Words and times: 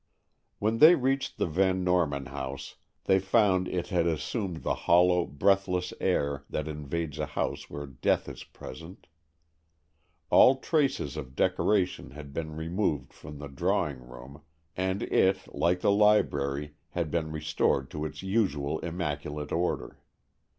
When 0.57 0.79
they 0.79 0.95
reached 0.95 1.37
the 1.37 1.45
Van 1.45 1.83
Norman 1.83 2.25
house 2.25 2.77
they 3.03 3.19
found 3.19 3.67
it 3.67 3.89
had 3.89 4.07
assumed 4.07 4.63
the 4.63 4.73
hollow, 4.89 5.27
breathless 5.27 5.93
air 6.01 6.43
that 6.49 6.67
invades 6.67 7.19
a 7.19 7.27
house 7.27 7.69
where 7.69 7.85
death 7.85 8.27
is 8.27 8.43
present. 8.43 9.05
All 10.31 10.55
traces 10.57 11.17
of 11.17 11.35
decoration 11.35 12.09
had 12.09 12.33
been 12.33 12.55
removed 12.55 13.13
from 13.13 13.37
the 13.37 13.47
drawing 13.47 13.99
room, 13.99 14.41
and 14.75 15.03
it, 15.03 15.53
like 15.53 15.81
the 15.81 15.91
library, 15.91 16.73
had 16.89 17.11
been 17.11 17.31
restored 17.31 17.91
to 17.91 18.03
its 18.03 18.23
usual 18.23 18.79
immaculate 18.79 19.51
order. 19.51 19.99